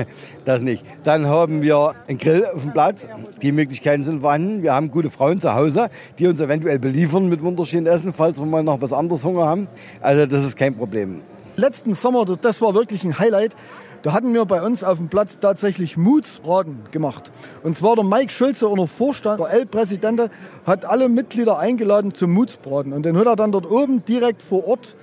das 0.46 0.62
nicht. 0.62 0.84
Dann 1.04 1.28
haben 1.28 1.62
wir 1.62 1.94
einen 2.08 2.18
Grill 2.18 2.46
auf 2.46 2.62
dem 2.62 2.74
Platz. 2.74 3.10
Die 3.42 3.52
Möglichkeiten 3.52 4.04
sind 4.04 4.22
vorhanden. 4.22 4.64
Wir 4.64 4.74
haben 4.74 4.90
gute 4.92 5.10
Frauen 5.10 5.40
zu 5.40 5.54
Hause, 5.54 5.90
die 6.18 6.28
uns 6.28 6.42
eventuell 6.42 6.80
beliefern 6.80 7.30
mit 7.30 7.42
wunderschönen 7.42 7.88
Essen, 7.88 8.14
falls 8.14 8.40
wir 8.40 8.46
mal 8.46 8.64
noch 8.64 8.82
was 8.82 8.94
anderes 8.94 9.24
Hunger 9.24 9.46
haben. 9.46 9.68
Also 10.02 10.26
das 10.26 10.44
ist 10.44 10.58
kein 10.58 10.76
Problem. 10.76 11.22
Letzten 11.58 11.96
Sommer, 11.96 12.24
das 12.26 12.62
war 12.62 12.76
wirklich 12.76 13.04
ein 13.04 13.18
Highlight. 13.18 13.56
Da 14.04 14.14
hatten 14.14 14.32
wir 14.32 14.46
bei 14.46 14.62
uns 14.62 14.84
auf 14.84 15.00
dem 15.00 15.10
Platz 15.10 15.40
tatsächlich 15.40 15.98
Mutsbraten 15.98 16.84
gemacht. 16.92 17.32
Und 17.64 17.76
zwar 17.76 17.96
der 17.96 18.06
Mike 18.06 18.32
Schulze, 18.32 18.68
unser 18.68 18.86
Vorstand, 18.86 19.40
der 19.40 19.50
L-Präsident, 19.50 20.30
hat 20.68 20.86
alle 20.86 21.10
Mitglieder 21.10 21.58
eingeladen 21.58 22.14
zum 22.14 22.32
Mutsbraten. 22.32 22.94
Und 22.94 23.08
den 23.08 23.18
hat 23.18 23.26
er 23.26 23.36
dann 23.36 23.52
dort 23.52 23.70
oben 23.70 24.06
direkt 24.06 24.44
vor 24.44 24.68
Ort 24.68 24.96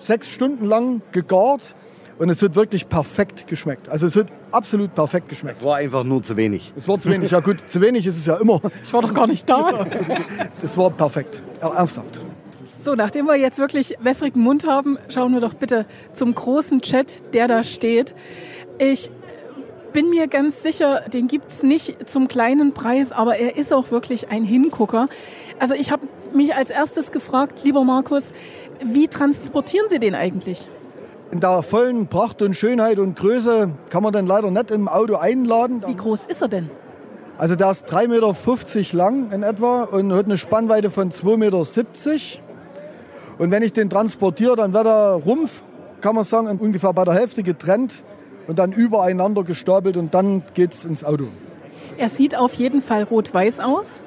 sechs 0.00 0.30
Stunden 0.30 0.66
lang 0.66 1.02
gegart 1.10 1.74
und 2.18 2.30
es 2.30 2.40
wird 2.40 2.54
wirklich 2.54 2.88
perfekt 2.88 3.48
geschmeckt. 3.48 3.88
Also 3.88 4.06
es 4.06 4.14
wird 4.14 4.28
absolut 4.52 4.94
perfekt 4.94 5.28
geschmeckt. 5.28 5.58
Es 5.58 5.64
war 5.64 5.76
einfach 5.76 6.04
nur 6.04 6.22
zu 6.22 6.36
wenig. 6.36 6.72
Es 6.76 6.86
war 6.86 7.00
zu 7.00 7.10
wenig. 7.10 7.32
Ja 7.32 7.40
gut, 7.40 7.68
zu 7.68 7.80
wenig 7.80 8.06
ist 8.06 8.16
es 8.16 8.26
ja 8.26 8.36
immer. 8.36 8.60
Ich 8.84 8.92
war 8.92 9.02
doch 9.02 9.12
gar 9.12 9.26
nicht 9.26 9.50
da. 9.50 9.86
Das 10.62 10.78
war 10.78 10.90
perfekt. 10.90 11.42
Ja, 11.60 11.74
ernsthaft. 11.74 12.20
So, 12.86 12.94
nachdem 12.94 13.26
wir 13.26 13.34
jetzt 13.34 13.58
wirklich 13.58 13.96
wässrigen 13.98 14.40
Mund 14.40 14.64
haben, 14.64 14.96
schauen 15.08 15.32
wir 15.32 15.40
doch 15.40 15.54
bitte 15.54 15.86
zum 16.12 16.36
großen 16.36 16.82
Chat, 16.82 17.34
der 17.34 17.48
da 17.48 17.64
steht. 17.64 18.14
Ich 18.78 19.10
bin 19.92 20.08
mir 20.08 20.28
ganz 20.28 20.62
sicher, 20.62 21.00
den 21.12 21.26
gibt's 21.26 21.64
nicht 21.64 22.08
zum 22.08 22.28
kleinen 22.28 22.74
Preis, 22.74 23.10
aber 23.10 23.38
er 23.38 23.56
ist 23.56 23.72
auch 23.72 23.90
wirklich 23.90 24.30
ein 24.30 24.44
Hingucker. 24.44 25.08
Also 25.58 25.74
ich 25.74 25.90
habe 25.90 26.06
mich 26.32 26.54
als 26.54 26.70
erstes 26.70 27.10
gefragt, 27.10 27.64
lieber 27.64 27.82
Markus, 27.82 28.22
wie 28.84 29.08
transportieren 29.08 29.88
Sie 29.88 29.98
den 29.98 30.14
eigentlich? 30.14 30.68
In 31.32 31.40
der 31.40 31.64
vollen 31.64 32.06
Pracht 32.06 32.40
und 32.40 32.54
Schönheit 32.54 33.00
und 33.00 33.16
Größe 33.16 33.70
kann 33.90 34.04
man 34.04 34.12
den 34.12 34.28
leider 34.28 34.52
nicht 34.52 34.70
im 34.70 34.86
Auto 34.86 35.16
einladen. 35.16 35.82
Wie 35.84 35.96
groß 35.96 36.20
ist 36.28 36.40
er 36.40 36.46
denn? 36.46 36.70
Also 37.36 37.56
der 37.56 37.72
ist 37.72 37.92
3,50 37.92 38.78
Meter 38.78 38.96
lang 38.96 39.32
in 39.32 39.42
etwa 39.42 39.82
und 39.82 40.12
hat 40.12 40.26
eine 40.26 40.38
Spannweite 40.38 40.88
von 40.88 41.10
2,70 41.10 41.36
Meter. 41.36 42.45
Und 43.38 43.50
wenn 43.50 43.62
ich 43.62 43.72
den 43.72 43.90
transportiere, 43.90 44.56
dann 44.56 44.72
wird 44.72 44.86
der 44.86 45.20
Rumpf, 45.24 45.62
kann 46.00 46.14
man 46.14 46.24
sagen, 46.24 46.46
ungefähr 46.58 46.92
bei 46.92 47.04
der 47.04 47.14
Hälfte 47.14 47.42
getrennt 47.42 48.04
und 48.46 48.58
dann 48.58 48.72
übereinander 48.72 49.44
gestapelt 49.44 49.96
und 49.96 50.14
dann 50.14 50.42
geht's 50.54 50.84
ins 50.84 51.04
Auto. 51.04 51.28
Er 51.98 52.08
sieht 52.08 52.36
auf 52.36 52.54
jeden 52.54 52.80
Fall 52.80 53.02
rot-weiß 53.04 53.60
aus. 53.60 54.02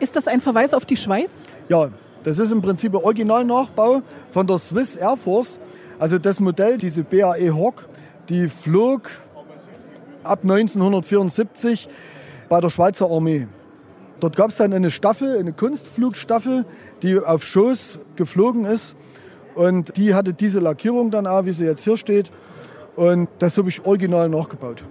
Ist 0.00 0.16
das 0.16 0.26
ein 0.26 0.40
Verweis 0.40 0.74
auf 0.74 0.84
die 0.84 0.96
Schweiz? 0.96 1.30
Ja, 1.68 1.88
das 2.24 2.38
ist 2.38 2.52
im 2.52 2.62
Prinzip 2.62 2.94
ein 2.94 3.02
Originalnachbau 3.02 4.02
von 4.30 4.46
der 4.46 4.58
Swiss 4.58 4.96
Air 4.96 5.16
Force. 5.16 5.58
Also 5.98 6.18
das 6.18 6.40
Modell, 6.40 6.78
diese 6.78 7.04
BAE 7.04 7.54
Hawk, 7.54 7.88
die 8.28 8.48
flog 8.48 9.10
ab 10.24 10.40
1974 10.42 11.88
bei 12.48 12.60
der 12.60 12.70
Schweizer 12.70 13.10
Armee. 13.10 13.46
Dort 14.20 14.36
gab 14.36 14.50
es 14.50 14.56
dann 14.56 14.72
eine 14.72 14.90
Staffel, 14.90 15.38
eine 15.38 15.52
Kunstflugstaffel, 15.52 16.64
die 17.04 17.18
auf 17.18 17.44
Schoß 17.44 17.98
geflogen 18.16 18.64
ist. 18.64 18.96
Und 19.54 19.96
die 19.96 20.14
hatte 20.14 20.32
diese 20.32 20.58
Lackierung 20.58 21.10
dann 21.10 21.26
auch, 21.26 21.44
wie 21.44 21.52
sie 21.52 21.64
jetzt 21.64 21.84
hier 21.84 21.96
steht. 21.96 22.32
Und 22.96 23.28
das 23.38 23.56
habe 23.56 23.68
ich 23.68 23.84
original 23.84 24.28
nachgebaut. 24.28 24.82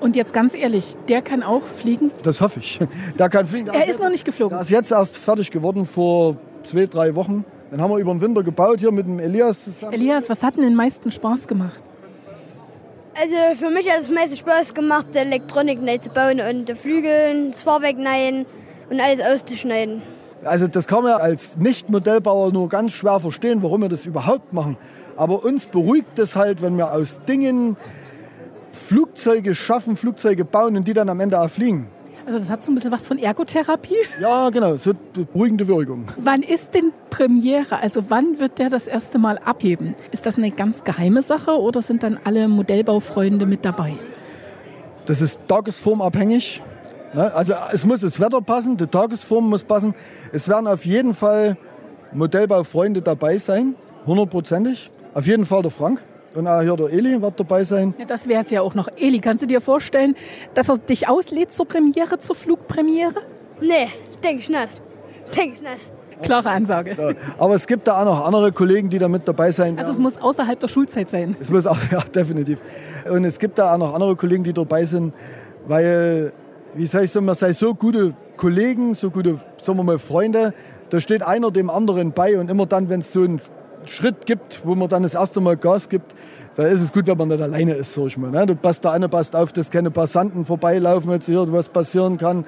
Und 0.00 0.16
jetzt 0.16 0.32
ganz 0.32 0.54
ehrlich, 0.54 0.96
der 1.08 1.22
kann 1.22 1.42
auch 1.42 1.62
fliegen? 1.62 2.10
Das 2.24 2.40
hoffe 2.40 2.58
ich. 2.58 2.80
Der 3.18 3.28
kann 3.28 3.46
fliegen. 3.46 3.66
Der 3.66 3.74
er 3.74 3.80
ist 3.82 3.86
jetzt, 3.86 4.00
noch 4.00 4.10
nicht 4.10 4.24
geflogen. 4.24 4.58
Der 4.58 4.62
ist 4.62 4.70
jetzt 4.70 4.90
erst 4.90 5.16
fertig 5.16 5.50
geworden 5.52 5.86
vor 5.86 6.36
zwei, 6.64 6.86
drei 6.86 7.14
Wochen. 7.14 7.44
Den 7.70 7.80
haben 7.80 7.90
wir 7.90 7.98
über 7.98 8.12
den 8.12 8.20
Winter 8.20 8.42
gebaut 8.42 8.80
hier 8.80 8.90
mit 8.90 9.06
dem 9.06 9.20
Elias 9.20 9.64
zusammen. 9.64 9.92
Elias, 9.92 10.28
was 10.28 10.42
hat 10.42 10.56
denn 10.56 10.64
den 10.64 10.74
meisten 10.74 11.12
Spaß 11.12 11.46
gemacht? 11.46 11.80
Also 13.14 13.64
für 13.64 13.70
mich 13.70 13.88
hat 13.88 14.00
es 14.00 14.10
meistens 14.10 14.40
Spaß 14.40 14.74
gemacht, 14.74 15.06
die 15.14 15.18
Elektronik 15.18 15.80
neu 15.80 15.98
zu 15.98 16.10
bauen 16.10 16.40
und 16.40 16.68
die 16.68 16.74
Flügel, 16.74 17.50
das 17.50 17.62
Fahrwerk 17.62 17.96
neu 17.96 18.44
und 18.90 19.00
alles 19.00 19.20
auszuschneiden. 19.20 20.02
Also 20.44 20.66
das 20.66 20.86
kann 20.86 21.04
man 21.04 21.12
als 21.20 21.56
Nicht-Modellbauer 21.56 22.52
nur 22.52 22.68
ganz 22.68 22.92
schwer 22.92 23.20
verstehen, 23.20 23.62
warum 23.62 23.82
wir 23.82 23.88
das 23.88 24.06
überhaupt 24.06 24.52
machen. 24.52 24.76
Aber 25.16 25.44
uns 25.44 25.66
beruhigt 25.66 26.18
es 26.18 26.36
halt, 26.36 26.62
wenn 26.62 26.76
wir 26.76 26.92
aus 26.92 27.20
Dingen 27.28 27.76
Flugzeuge 28.72 29.54
schaffen, 29.54 29.96
Flugzeuge 29.96 30.44
bauen 30.44 30.76
und 30.76 30.88
die 30.88 30.94
dann 30.94 31.08
am 31.08 31.20
Ende 31.20 31.40
auch 31.40 31.50
fliegen. 31.50 31.88
Also 32.24 32.38
das 32.38 32.50
hat 32.50 32.62
so 32.62 32.70
ein 32.70 32.76
bisschen 32.76 32.92
was 32.92 33.06
von 33.06 33.18
Ergotherapie. 33.18 33.96
Ja, 34.20 34.48
genau, 34.50 34.76
so 34.76 34.92
beruhigende 35.12 35.66
Wirkung. 35.66 36.06
Wann 36.18 36.42
ist 36.42 36.72
denn 36.74 36.92
Premiere? 37.10 37.80
Also 37.82 38.04
wann 38.08 38.38
wird 38.38 38.58
der 38.58 38.70
das 38.70 38.86
erste 38.86 39.18
Mal 39.18 39.38
abheben? 39.38 39.94
Ist 40.12 40.24
das 40.24 40.38
eine 40.38 40.50
ganz 40.50 40.84
geheime 40.84 41.22
Sache 41.22 41.52
oder 41.52 41.82
sind 41.82 42.02
dann 42.02 42.18
alle 42.24 42.48
Modellbaufreunde 42.48 43.46
mit 43.46 43.64
dabei? 43.64 43.94
Das 45.06 45.20
ist 45.20 45.40
tagesformabhängig. 45.48 46.62
Ne? 47.14 47.32
Also 47.34 47.54
es 47.72 47.84
muss 47.84 48.00
das 48.00 48.18
Wetter 48.18 48.40
passen, 48.40 48.76
die 48.76 48.86
Tagesform 48.86 49.48
muss 49.48 49.62
passen. 49.62 49.94
Es 50.32 50.48
werden 50.48 50.66
auf 50.66 50.84
jeden 50.84 51.14
Fall 51.14 51.56
Modellbaufreunde 52.12 53.02
dabei 53.02 53.38
sein, 53.38 53.74
hundertprozentig. 54.06 54.90
Auf 55.14 55.26
jeden 55.26 55.44
Fall 55.46 55.62
der 55.62 55.70
Frank. 55.70 56.02
Und 56.34 56.46
auch 56.46 56.62
hier 56.62 56.76
der 56.76 56.90
Eli 56.90 57.20
wird 57.20 57.38
dabei 57.38 57.62
sein. 57.64 57.94
Ja, 57.98 58.06
das 58.06 58.26
wäre 58.26 58.40
es 58.40 58.50
ja 58.50 58.62
auch 58.62 58.74
noch. 58.74 58.88
Eli, 58.96 59.18
kannst 59.18 59.42
du 59.42 59.46
dir 59.46 59.60
vorstellen, 59.60 60.16
dass 60.54 60.68
er 60.70 60.78
dich 60.78 61.08
auslädt 61.08 61.52
zur 61.52 61.68
Premiere, 61.68 62.18
zur 62.20 62.34
Flugpremiere? 62.34 63.14
Nee, 63.60 63.88
denke 64.24 64.40
ich 64.40 64.48
nicht. 64.48 64.82
Denke 65.36 65.56
ich 65.56 65.62
nicht. 65.62 66.22
Klare 66.22 66.50
Ansage. 66.50 66.96
Ja, 66.98 67.12
aber 67.38 67.54
es 67.54 67.66
gibt 67.66 67.86
da 67.86 68.00
auch 68.00 68.04
noch 68.04 68.24
andere 68.24 68.52
Kollegen, 68.52 68.88
die 68.88 68.98
da 68.98 69.08
mit 69.08 69.26
dabei 69.26 69.50
sein 69.50 69.76
werden. 69.76 69.80
Also 69.80 69.92
es 69.92 69.98
muss 69.98 70.16
außerhalb 70.16 70.58
der 70.58 70.68
Schulzeit 70.68 71.10
sein. 71.10 71.36
Es 71.40 71.50
muss 71.50 71.66
auch, 71.66 71.78
ja, 71.90 72.00
definitiv. 72.00 72.62
Und 73.10 73.24
es 73.24 73.38
gibt 73.38 73.58
da 73.58 73.74
auch 73.74 73.78
noch 73.78 73.92
andere 73.92 74.16
Kollegen, 74.16 74.44
die 74.44 74.52
dabei 74.52 74.84
sind, 74.84 75.12
weil, 75.66 76.32
wie 76.74 76.86
sagen, 76.86 77.24
man 77.24 77.34
sei 77.34 77.52
so 77.52 77.74
gute 77.74 78.14
Kollegen, 78.36 78.94
so 78.94 79.10
gute, 79.10 79.38
sagen 79.62 79.78
wir 79.78 79.84
mal, 79.84 79.98
Freunde. 79.98 80.54
Da 80.90 81.00
steht 81.00 81.22
einer 81.22 81.50
dem 81.50 81.70
anderen 81.70 82.12
bei 82.12 82.38
und 82.38 82.50
immer 82.50 82.66
dann, 82.66 82.88
wenn 82.88 83.00
es 83.00 83.12
so 83.12 83.22
ein 83.22 83.40
Schritt 83.86 84.26
gibt, 84.26 84.62
wo 84.64 84.74
man 84.74 84.88
dann 84.88 85.02
das 85.02 85.14
erste 85.14 85.40
Mal 85.40 85.56
Gas 85.56 85.88
gibt, 85.88 86.14
da 86.54 86.64
ist 86.64 86.80
es 86.80 86.92
gut, 86.92 87.06
wenn 87.06 87.16
man 87.16 87.28
nicht 87.28 87.42
alleine 87.42 87.74
ist, 87.74 87.94
sag 87.94 88.06
ich 88.06 88.18
mal. 88.18 88.30
Ne? 88.30 88.46
Du 88.46 88.54
passt 88.54 88.84
da 88.84 88.92
eine, 88.92 89.08
passt 89.08 89.34
auf, 89.34 89.52
dass 89.52 89.70
keine 89.70 89.90
Passanten 89.90 90.44
vorbeilaufen, 90.44 91.10
jetzt 91.10 91.26
hier 91.26 91.50
was 91.52 91.68
passieren 91.68 92.18
kann. 92.18 92.44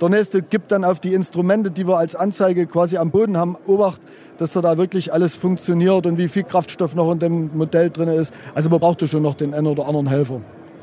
Der 0.00 0.08
nächste 0.08 0.42
gibt 0.42 0.70
dann 0.70 0.84
auf 0.84 1.00
die 1.00 1.12
Instrumente, 1.12 1.70
die 1.70 1.86
wir 1.86 1.98
als 1.98 2.14
Anzeige 2.14 2.66
quasi 2.66 2.96
am 2.96 3.10
Boden 3.10 3.36
haben, 3.36 3.56
Obacht, 3.66 4.00
dass 4.38 4.52
da 4.52 4.78
wirklich 4.78 5.12
alles 5.12 5.34
funktioniert 5.34 6.06
und 6.06 6.18
wie 6.18 6.28
viel 6.28 6.44
Kraftstoff 6.44 6.94
noch 6.94 7.10
in 7.10 7.18
dem 7.18 7.56
Modell 7.56 7.90
drin 7.90 8.08
ist. 8.08 8.32
Also 8.54 8.70
man 8.70 8.78
braucht 8.78 9.06
schon 9.08 9.22
noch 9.22 9.34
den 9.34 9.54
einen 9.54 9.66
oder 9.66 9.86
anderen 9.86 10.06
Helfer. 10.06 10.40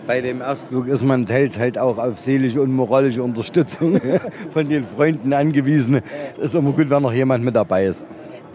Bei 0.07 0.21
dem 0.21 0.41
Erstflug 0.41 0.87
ist 0.87 1.03
man 1.03 1.25
teils 1.25 1.57
halt 1.57 1.77
auch 1.77 1.97
auf 1.97 2.19
seelische 2.19 2.61
und 2.61 2.71
moralische 2.71 3.23
Unterstützung 3.23 3.99
von 4.51 4.69
den 4.69 4.83
Freunden 4.83 5.33
angewiesen. 5.33 6.01
Es 6.37 6.45
ist 6.45 6.55
immer 6.55 6.71
gut, 6.71 6.89
wenn 6.89 7.01
noch 7.01 7.13
jemand 7.13 7.43
mit 7.43 7.55
dabei 7.55 7.85
ist 7.85 8.05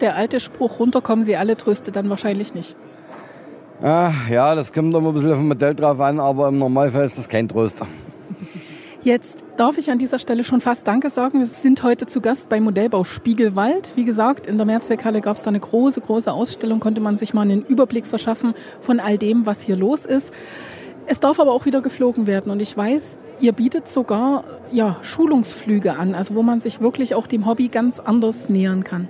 der 0.01 0.17
alte 0.17 0.41
Spruch, 0.41 0.79
runterkommen 0.79 1.25
Sie 1.25 1.37
alle, 1.37 1.57
tröstet 1.57 1.97
dann 1.97 2.09
wahrscheinlich 2.11 2.55
nicht. 2.55 2.75
Ah, 3.83 4.13
ja, 4.31 4.55
das 4.55 4.73
kommt 4.73 4.95
immer 4.95 5.09
ein 5.09 5.15
bisschen 5.15 5.33
auf 5.33 5.39
dem 5.39 5.49
Modell 5.49 5.75
drauf 5.75 6.01
an, 6.01 6.21
aber 6.21 6.49
im 6.49 6.59
Normalfall 6.59 7.05
ist 7.05 7.17
das 7.17 7.29
kein 7.29 7.49
Tröster. 7.49 7.87
Jetzt 9.03 9.43
darf 9.57 9.79
ich 9.79 9.91
an 9.91 9.99
dieser 9.99 10.19
Stelle 10.19 10.45
schon 10.45 10.61
fast 10.61 10.87
Danke 10.87 11.09
sagen. 11.09 11.39
Wir 11.39 11.47
sind 11.47 11.83
heute 11.83 12.05
zu 12.05 12.21
Gast 12.21 12.51
bei 12.51 12.61
Modellbau 12.61 13.05
Spiegelwald. 13.05 13.93
Wie 13.97 14.05
gesagt, 14.05 14.47
in 14.47 14.59
der 14.59 14.67
Mehrzweckhalle 14.67 15.23
gab 15.23 15.39
es 15.39 15.43
da 15.43 15.49
eine 15.49 15.61
große, 15.61 16.03
große 16.03 16.31
Ausstellung, 16.31 16.81
konnte 16.81 17.01
man 17.01 17.17
sich 17.17 17.33
mal 17.33 17.43
einen 17.43 17.65
Überblick 17.65 18.05
verschaffen 18.05 18.53
von 18.81 19.01
all 19.01 19.17
dem, 19.17 19.47
was 19.47 19.63
hier 19.63 19.77
los 19.77 20.05
ist. 20.05 20.35
Es 21.13 21.19
darf 21.19 21.41
aber 21.41 21.51
auch 21.51 21.65
wieder 21.65 21.81
geflogen 21.81 22.29
werden 22.29 22.53
und 22.53 22.61
ich 22.61 22.77
weiß, 22.77 23.19
ihr 23.41 23.51
bietet 23.51 23.89
sogar 23.89 24.45
ja, 24.71 24.97
Schulungsflüge 25.03 25.95
an, 25.95 26.15
also 26.15 26.37
wo 26.37 26.43
man 26.45 26.61
sich 26.61 26.81
wirklich 26.81 27.17
auch 27.17 27.27
dem 27.27 27.47
Hobby 27.47 27.67
ganz 27.67 27.99
anders 27.99 28.49
nähern 28.49 28.85
kann. 28.85 29.09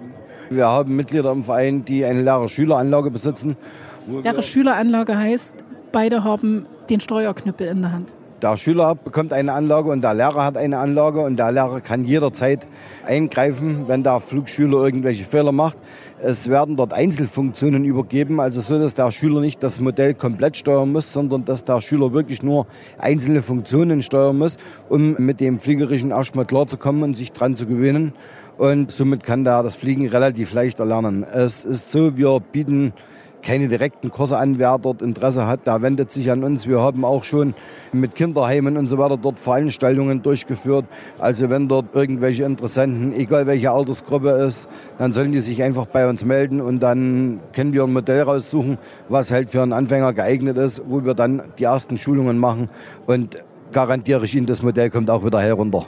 Wir 0.48 0.66
haben 0.66 0.96
Mitglieder 0.96 1.30
im 1.30 1.44
Verein, 1.44 1.84
die 1.84 2.06
eine 2.06 2.22
Lehrer-Schüler-Anlage 2.22 3.10
besitzen. 3.10 3.58
Lehrer-Schüler-Anlage 4.06 5.18
heißt, 5.18 5.52
beide 5.92 6.24
haben 6.24 6.64
den 6.88 7.00
Steuerknüppel 7.00 7.66
in 7.66 7.82
der 7.82 7.92
Hand. 7.92 8.08
Der 8.42 8.56
Schüler 8.56 8.94
bekommt 8.94 9.34
eine 9.34 9.52
Anlage 9.52 9.90
und 9.90 10.02
der 10.02 10.14
Lehrer 10.14 10.42
hat 10.42 10.56
eine 10.56 10.78
Anlage 10.78 11.20
und 11.20 11.38
der 11.38 11.52
Lehrer 11.52 11.82
kann 11.82 12.04
jederzeit 12.04 12.66
eingreifen, 13.06 13.84
wenn 13.86 14.02
der 14.02 14.18
Flugschüler 14.18 14.82
irgendwelche 14.82 15.24
Fehler 15.24 15.52
macht. 15.52 15.76
Es 16.22 16.48
werden 16.48 16.76
dort 16.76 16.94
Einzelfunktionen 16.94 17.84
übergeben, 17.84 18.40
also 18.40 18.62
so, 18.62 18.78
dass 18.78 18.94
der 18.94 19.12
Schüler 19.12 19.42
nicht 19.42 19.62
das 19.62 19.78
Modell 19.78 20.14
komplett 20.14 20.56
steuern 20.56 20.90
muss, 20.90 21.12
sondern 21.12 21.44
dass 21.44 21.66
der 21.66 21.82
Schüler 21.82 22.14
wirklich 22.14 22.42
nur 22.42 22.66
einzelne 22.98 23.42
Funktionen 23.42 24.00
steuern 24.00 24.38
muss, 24.38 24.56
um 24.88 25.16
mit 25.18 25.40
dem 25.40 25.58
Fliegerischen 25.58 26.10
erstmal 26.10 26.46
klarzukommen 26.46 27.02
und 27.02 27.14
sich 27.14 27.32
dran 27.32 27.56
zu 27.56 27.66
gewöhnen 27.66 28.14
und 28.56 28.90
somit 28.90 29.22
kann 29.22 29.44
der 29.44 29.62
das 29.62 29.74
Fliegen 29.74 30.06
relativ 30.08 30.54
leicht 30.54 30.80
erlernen. 30.80 31.24
Es 31.24 31.66
ist 31.66 31.92
so, 31.92 32.16
wir 32.16 32.40
bieten 32.40 32.94
keine 33.42 33.68
direkten 33.68 34.10
Kurse 34.10 34.38
an, 34.38 34.58
wer 34.58 34.78
dort 34.78 35.02
Interesse 35.02 35.46
hat, 35.46 35.66
der 35.66 35.82
wendet 35.82 36.12
sich 36.12 36.30
an 36.30 36.44
uns. 36.44 36.66
Wir 36.66 36.80
haben 36.80 37.04
auch 37.04 37.24
schon 37.24 37.54
mit 37.92 38.14
Kinderheimen 38.14 38.76
und 38.76 38.88
so 38.88 38.98
weiter 38.98 39.16
dort 39.16 39.38
Veranstaltungen 39.38 40.22
durchgeführt. 40.22 40.86
Also 41.18 41.50
wenn 41.50 41.68
dort 41.68 41.94
irgendwelche 41.94 42.44
Interessenten, 42.44 43.12
egal 43.12 43.46
welche 43.46 43.70
Altersgruppe 43.70 44.30
ist, 44.30 44.68
dann 44.98 45.12
sollen 45.12 45.32
die 45.32 45.40
sich 45.40 45.62
einfach 45.62 45.86
bei 45.86 46.08
uns 46.08 46.24
melden 46.24 46.60
und 46.60 46.80
dann 46.80 47.40
können 47.52 47.72
wir 47.72 47.84
ein 47.84 47.92
Modell 47.92 48.22
raussuchen, 48.22 48.78
was 49.08 49.30
halt 49.30 49.50
für 49.50 49.62
einen 49.62 49.72
Anfänger 49.72 50.12
geeignet 50.12 50.56
ist, 50.56 50.82
wo 50.86 51.04
wir 51.04 51.14
dann 51.14 51.42
die 51.58 51.64
ersten 51.64 51.98
Schulungen 51.98 52.38
machen 52.38 52.68
und 53.06 53.36
garantiere 53.72 54.24
ich 54.24 54.34
Ihnen, 54.34 54.46
das 54.46 54.62
Modell 54.62 54.90
kommt 54.90 55.10
auch 55.10 55.24
wieder 55.24 55.40
herunter. 55.40 55.86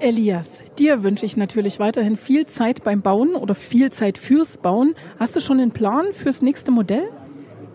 Elias, 0.00 0.60
dir 0.78 1.02
wünsche 1.02 1.24
ich 1.24 1.36
natürlich 1.36 1.78
weiterhin 1.78 2.16
viel 2.16 2.46
Zeit 2.46 2.84
beim 2.84 3.02
Bauen 3.02 3.34
oder 3.34 3.54
viel 3.54 3.90
Zeit 3.92 4.18
fürs 4.18 4.58
Bauen. 4.58 4.94
Hast 5.18 5.36
du 5.36 5.40
schon 5.40 5.60
einen 5.60 5.70
Plan 5.70 6.06
fürs 6.12 6.42
nächste 6.42 6.70
Modell? 6.70 7.08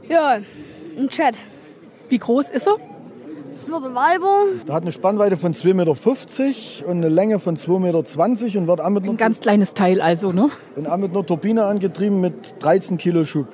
Ja, 0.08 0.40
ein 0.98 1.10
Chat. 1.10 1.36
Wie 2.10 2.18
groß 2.18 2.50
ist 2.50 2.68
er? 2.68 2.76
Das 3.60 3.70
wird 3.70 3.84
ein 3.86 3.96
Weiber. 3.96 4.46
Der 4.68 4.76
hat 4.76 4.84
eine 4.84 4.92
Spannweite 4.92 5.38
von 5.38 5.54
2,50 5.54 5.74
Meter 5.74 6.90
und 6.90 6.98
eine 6.98 7.10
Länge 7.10 7.40
von 7.40 7.58
2,20 7.58 7.80
Meter 7.80 7.98
und 8.60 8.68
wird 8.68 8.90
mit 8.92 9.04
Ein 9.06 9.18
ganz 9.18 9.40
kleines 9.40 9.74
Teil 9.74 10.02
also, 10.02 10.32
ne? 10.32 10.50
Und 10.76 10.88
auch 10.88 10.98
mit 10.98 11.12
einer 11.12 11.26
Turbine 11.26 11.66
angetrieben 11.66 12.22
mit 12.22 12.56
13 12.60 12.98
Kilo 12.98 13.26
Schub. 13.26 13.48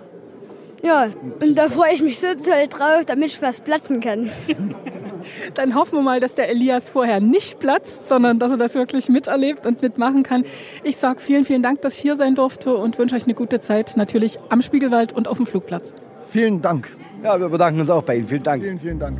Ja, 0.83 1.07
und 1.41 1.57
da 1.57 1.67
freue 1.69 1.93
ich 1.93 2.03
mich 2.03 2.19
so 2.19 2.27
toll 2.27 2.67
drauf, 2.69 3.01
damit 3.07 3.29
ich 3.29 3.41
was 3.41 3.59
platzen 3.59 4.01
kann. 4.01 4.29
Dann 5.53 5.75
hoffen 5.75 5.97
wir 5.97 6.01
mal, 6.01 6.19
dass 6.19 6.35
der 6.35 6.49
Elias 6.49 6.89
vorher 6.89 7.19
nicht 7.19 7.59
platzt, 7.59 8.07
sondern 8.07 8.39
dass 8.39 8.51
er 8.51 8.57
das 8.57 8.75
wirklich 8.75 9.09
miterlebt 9.09 9.65
und 9.65 9.81
mitmachen 9.81 10.23
kann. 10.23 10.45
Ich 10.83 10.97
sage 10.97 11.19
vielen, 11.19 11.45
vielen 11.45 11.63
Dank, 11.63 11.81
dass 11.81 11.95
ich 11.95 12.01
hier 12.01 12.17
sein 12.17 12.35
durfte 12.35 12.75
und 12.75 12.97
wünsche 12.97 13.15
euch 13.15 13.25
eine 13.25 13.33
gute 13.33 13.61
Zeit, 13.61 13.97
natürlich 13.97 14.39
am 14.49 14.61
Spiegelwald 14.61 15.13
und 15.13 15.27
auf 15.27 15.37
dem 15.37 15.45
Flugplatz. 15.45 15.93
Vielen 16.29 16.61
Dank. 16.61 16.89
Ja, 17.23 17.39
wir 17.39 17.49
bedanken 17.49 17.79
uns 17.79 17.89
auch 17.89 18.03
bei 18.03 18.17
Ihnen. 18.17 18.27
Vielen 18.27 18.43
Dank. 18.43 18.63
Vielen, 18.63 18.79
vielen 18.79 18.99
Dank. 18.99 19.19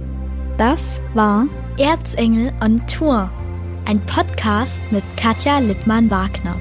Das 0.57 1.01
war 1.13 1.47
Erzengel 1.77 2.51
on 2.63 2.81
Tour, 2.88 3.29
ein 3.85 4.00
Podcast 4.05 4.81
mit 4.91 5.03
Katja 5.17 5.59
Lippmann-Wagner. 5.59 6.55